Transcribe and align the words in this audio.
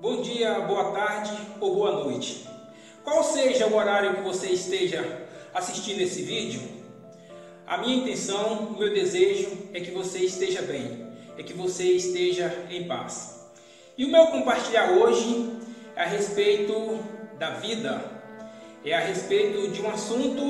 Bom 0.00 0.22
dia, 0.22 0.60
boa 0.60 0.92
tarde 0.92 1.36
ou 1.58 1.74
boa 1.74 2.04
noite. 2.04 2.48
Qual 3.02 3.24
seja 3.24 3.66
o 3.66 3.74
horário 3.74 4.14
que 4.14 4.20
você 4.20 4.46
esteja 4.46 5.26
assistindo 5.52 6.00
esse 6.00 6.22
vídeo, 6.22 6.62
a 7.66 7.78
minha 7.78 7.96
intenção, 7.96 8.68
o 8.68 8.78
meu 8.78 8.94
desejo 8.94 9.50
é 9.74 9.80
que 9.80 9.90
você 9.90 10.20
esteja 10.20 10.62
bem, 10.62 11.04
é 11.36 11.42
que 11.42 11.52
você 11.52 11.82
esteja 11.82 12.64
em 12.70 12.86
paz. 12.86 13.50
E 13.96 14.04
o 14.04 14.12
meu 14.12 14.28
compartilhar 14.28 14.92
hoje 14.92 15.58
é 15.96 16.02
a 16.02 16.06
respeito 16.06 17.00
da 17.36 17.50
vida, 17.54 18.00
é 18.84 18.94
a 18.94 19.00
respeito 19.00 19.68
de 19.72 19.82
um 19.82 19.90
assunto 19.90 20.44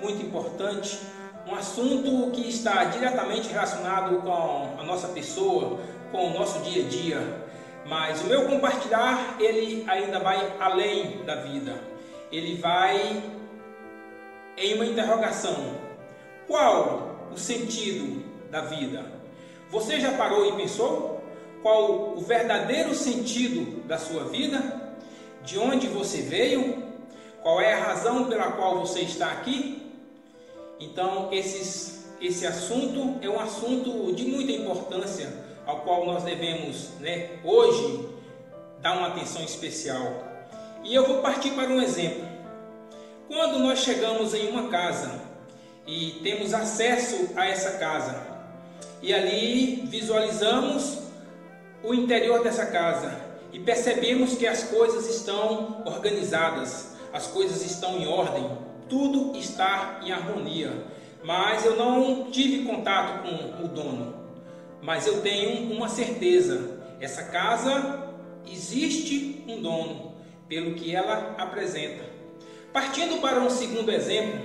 muito 0.00 0.22
importante, 0.24 0.98
um 1.46 1.54
assunto 1.54 2.30
que 2.30 2.48
está 2.48 2.84
diretamente 2.84 3.50
relacionado 3.50 4.22
com 4.22 4.80
a 4.80 4.82
nossa 4.82 5.08
pessoa, 5.08 5.78
com 6.10 6.30
o 6.30 6.32
nosso 6.38 6.60
dia 6.60 6.86
a 6.86 6.88
dia. 6.88 7.47
Mas 7.88 8.20
o 8.20 8.26
meu 8.26 8.46
compartilhar, 8.46 9.36
ele 9.40 9.82
ainda 9.88 10.20
vai 10.20 10.54
além 10.60 11.24
da 11.24 11.36
vida. 11.36 11.80
Ele 12.30 12.56
vai 12.56 13.22
em 14.58 14.74
uma 14.74 14.84
interrogação. 14.84 15.74
Qual 16.46 17.30
o 17.32 17.38
sentido 17.38 18.22
da 18.50 18.60
vida? 18.60 19.06
Você 19.70 19.98
já 19.98 20.12
parou 20.12 20.46
e 20.46 20.52
pensou? 20.52 21.24
Qual 21.62 22.14
o 22.14 22.20
verdadeiro 22.20 22.94
sentido 22.94 23.82
da 23.86 23.96
sua 23.96 24.24
vida? 24.24 24.92
De 25.42 25.58
onde 25.58 25.86
você 25.86 26.20
veio? 26.20 26.82
Qual 27.42 27.58
é 27.58 27.72
a 27.72 27.84
razão 27.84 28.26
pela 28.26 28.52
qual 28.52 28.80
você 28.80 29.00
está 29.00 29.30
aqui? 29.30 29.90
Então, 30.78 31.30
esses, 31.32 32.06
esse 32.20 32.46
assunto 32.46 33.18
é 33.22 33.30
um 33.30 33.40
assunto 33.40 34.12
de 34.12 34.26
muita 34.26 34.52
importância, 34.52 35.47
ao 35.68 35.80
qual 35.80 36.06
nós 36.06 36.24
devemos, 36.24 36.92
né, 36.98 37.28
hoje, 37.44 38.08
dar 38.80 38.96
uma 38.96 39.08
atenção 39.08 39.42
especial. 39.42 40.24
E 40.82 40.94
eu 40.94 41.06
vou 41.06 41.18
partir 41.18 41.50
para 41.50 41.68
um 41.68 41.82
exemplo. 41.82 42.26
Quando 43.28 43.58
nós 43.58 43.80
chegamos 43.80 44.32
em 44.32 44.48
uma 44.48 44.70
casa 44.70 45.20
e 45.86 46.20
temos 46.22 46.54
acesso 46.54 47.32
a 47.36 47.46
essa 47.46 47.72
casa, 47.72 48.18
e 49.02 49.12
ali 49.12 49.82
visualizamos 49.84 51.00
o 51.84 51.92
interior 51.92 52.42
dessa 52.42 52.64
casa 52.64 53.20
e 53.52 53.60
percebemos 53.60 54.38
que 54.38 54.46
as 54.46 54.64
coisas 54.64 55.06
estão 55.06 55.82
organizadas, 55.84 56.96
as 57.12 57.26
coisas 57.26 57.62
estão 57.62 57.98
em 57.98 58.06
ordem, 58.06 58.50
tudo 58.88 59.36
está 59.36 60.00
em 60.02 60.12
harmonia. 60.12 60.72
Mas 61.22 61.66
eu 61.66 61.76
não 61.76 62.30
tive 62.30 62.64
contato 62.64 63.22
com 63.22 63.64
o 63.64 63.68
dono. 63.68 64.17
Mas 64.88 65.06
eu 65.06 65.20
tenho 65.20 65.70
uma 65.70 65.86
certeza: 65.86 66.80
essa 66.98 67.24
casa 67.24 68.08
existe 68.50 69.44
um 69.46 69.60
dono, 69.60 70.14
pelo 70.48 70.72
que 70.76 70.96
ela 70.96 71.34
apresenta. 71.36 72.04
Partindo 72.72 73.20
para 73.20 73.38
um 73.38 73.50
segundo 73.50 73.92
exemplo, 73.92 74.40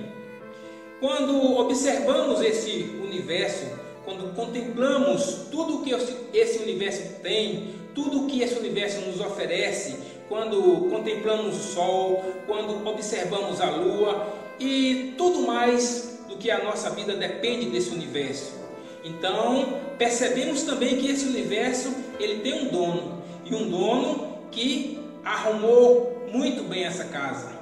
quando 1.00 1.56
observamos 1.56 2.42
esse 2.42 2.70
universo, 3.02 3.64
quando 4.04 4.34
contemplamos 4.34 5.46
tudo 5.50 5.82
que 5.82 5.94
esse 6.34 6.62
universo 6.62 7.22
tem, 7.22 7.76
tudo 7.94 8.26
que 8.26 8.42
esse 8.42 8.58
universo 8.58 9.00
nos 9.00 9.20
oferece, 9.20 9.96
quando 10.28 10.90
contemplamos 10.90 11.56
o 11.56 11.72
sol, 11.72 12.22
quando 12.46 12.86
observamos 12.86 13.62
a 13.62 13.70
lua 13.70 14.34
e 14.60 15.14
tudo 15.16 15.46
mais 15.46 16.18
do 16.28 16.36
que 16.36 16.50
a 16.50 16.62
nossa 16.62 16.90
vida 16.90 17.16
depende 17.16 17.70
desse 17.70 17.88
universo. 17.88 18.63
Então, 19.04 19.80
percebemos 19.98 20.62
também 20.62 20.96
que 20.96 21.10
esse 21.10 21.26
universo, 21.26 21.94
ele 22.18 22.40
tem 22.40 22.66
um 22.66 22.68
dono, 22.68 23.22
e 23.44 23.54
um 23.54 23.68
dono 23.68 24.38
que 24.50 24.98
arrumou 25.22 26.26
muito 26.32 26.64
bem 26.64 26.84
essa 26.84 27.04
casa. 27.04 27.52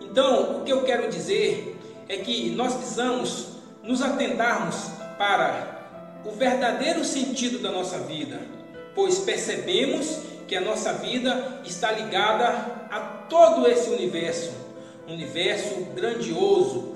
Então, 0.00 0.60
o 0.60 0.64
que 0.64 0.72
eu 0.72 0.84
quero 0.84 1.10
dizer 1.10 1.76
é 2.08 2.18
que 2.18 2.50
nós 2.50 2.74
precisamos 2.74 3.48
nos 3.82 4.02
atentarmos 4.02 4.90
para 5.16 6.20
o 6.24 6.30
verdadeiro 6.32 7.04
sentido 7.04 7.58
da 7.60 7.70
nossa 7.70 7.98
vida, 8.00 8.38
pois 8.94 9.18
percebemos 9.20 10.20
que 10.46 10.54
a 10.54 10.60
nossa 10.60 10.92
vida 10.94 11.60
está 11.64 11.92
ligada 11.92 12.46
a 12.90 13.00
todo 13.28 13.66
esse 13.66 13.88
universo, 13.90 14.52
universo 15.06 15.86
grandioso, 15.94 16.94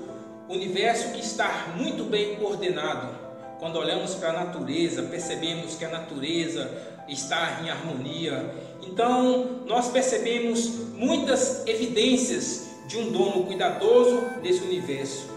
universo 0.49 1.11
que 1.13 1.21
está 1.21 1.73
muito 1.75 2.03
bem 2.03 2.35
coordenado. 2.35 3.22
Quando 3.63 3.79
olhamos 3.79 4.13
para 4.15 4.31
a 4.31 4.43
natureza, 4.43 5.03
percebemos 5.03 5.75
que 5.75 5.85
a 5.85 5.89
natureza 5.89 6.69
está 7.07 7.61
em 7.63 7.69
harmonia. 7.69 8.53
Então, 8.85 9.61
nós 9.65 9.87
percebemos 9.87 10.67
muitas 10.95 11.65
evidências 11.65 12.71
de 12.89 12.97
um 12.97 13.09
dono 13.09 13.45
cuidadoso 13.45 14.19
desse 14.41 14.59
universo. 14.65 15.29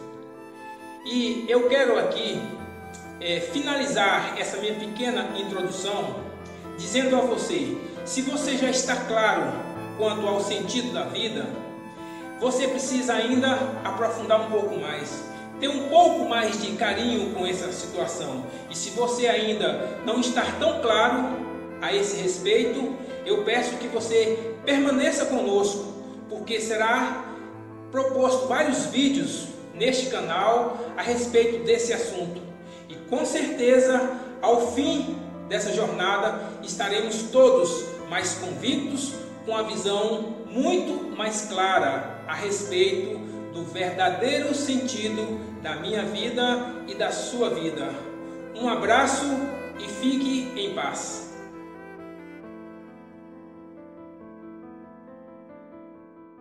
E 1.05 1.47
eu 1.49 1.69
quero 1.69 1.97
aqui 2.01 2.43
é, 3.21 3.39
finalizar 3.39 4.35
essa 4.37 4.57
minha 4.57 4.75
pequena 4.75 5.29
introdução 5.39 6.17
dizendo 6.77 7.15
a 7.15 7.21
você 7.21 7.79
se 8.05 8.23
você 8.23 8.57
já 8.57 8.69
está 8.69 8.97
claro 9.05 9.53
quanto 9.97 10.27
ao 10.27 10.41
sentido 10.41 10.93
da 10.93 11.05
vida, 11.05 11.47
você 12.41 12.67
precisa 12.67 13.15
ainda 13.15 13.53
aprofundar 13.85 14.41
um 14.41 14.51
pouco 14.51 14.77
mais, 14.81 15.25
ter 15.61 15.69
um 15.69 15.89
pouco 15.89 16.29
mais 16.29 16.61
de 16.61 16.73
carinho 16.73 17.35
com 17.35 17.47
essa 17.47 17.73
situação. 17.73 18.45
E 18.71 18.77
se 18.77 18.91
você 18.91 19.27
ainda 19.27 19.99
não 20.05 20.21
está 20.21 20.43
tão 20.59 20.81
claro 20.81 21.25
a 21.81 21.95
esse 21.95 22.17
respeito, 22.17 22.95
eu 23.25 23.43
peço 23.45 23.77
que 23.77 23.89
você 23.89 24.55
permaneça 24.65 25.27
conosco, 25.27 25.95
porque 26.29 26.61
será 26.61 27.25
proposto 27.91 28.47
vários 28.47 28.87
vídeos 28.87 29.47
neste 29.75 30.07
canal 30.07 30.79
a 30.97 31.03
respeito 31.03 31.65
desse 31.65 31.93
assunto. 31.93 32.41
E 32.89 32.95
com 33.09 33.25
certeza, 33.25 34.19
ao 34.43 34.73
fim 34.73 35.17
dessa 35.49 35.73
jornada, 35.73 36.41
estaremos 36.63 37.23
todos 37.33 37.85
mais 38.09 38.35
convictos, 38.35 39.13
com 39.45 39.57
a 39.57 39.63
visão 39.63 40.35
muito 40.47 41.17
mais 41.17 41.43
clara 41.43 42.21
a 42.27 42.35
respeito 42.35 43.21
do 43.57 43.65
verdadeiro 43.65 44.55
sentido 44.55 45.41
da 45.63 45.77
minha 45.77 46.03
vida 46.03 46.75
e 46.87 46.95
da 46.95 47.11
sua 47.11 47.49
vida. 47.49 47.89
Um 48.55 48.69
abraço 48.69 49.25
e 49.79 49.89
fique 49.89 50.53
em 50.61 50.75
paz. 50.75 51.26